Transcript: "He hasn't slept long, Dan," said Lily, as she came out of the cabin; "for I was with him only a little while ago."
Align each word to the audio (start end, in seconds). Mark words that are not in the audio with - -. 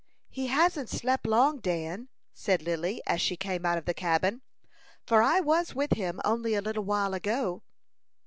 "He 0.31 0.47
hasn't 0.47 0.89
slept 0.89 1.27
long, 1.27 1.59
Dan," 1.59 2.09
said 2.33 2.63
Lily, 2.63 3.03
as 3.05 3.21
she 3.21 3.37
came 3.37 3.67
out 3.67 3.77
of 3.77 3.85
the 3.85 3.93
cabin; 3.93 4.41
"for 5.05 5.21
I 5.21 5.41
was 5.41 5.75
with 5.75 5.93
him 5.93 6.19
only 6.25 6.55
a 6.55 6.61
little 6.63 6.85
while 6.85 7.13
ago." 7.13 7.61